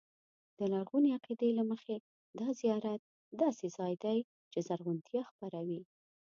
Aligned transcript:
د 0.57 0.59
لرغوني 0.71 1.09
عقیدې 1.17 1.49
له 1.59 1.63
مخې 1.71 1.95
دا 2.39 2.47
زیارت 2.59 3.01
داسې 3.41 3.65
ځای 3.77 3.93
دی 4.03 4.17
چې 4.51 4.59
زرغونتیا 4.67 5.21
خپروي. 5.29 5.81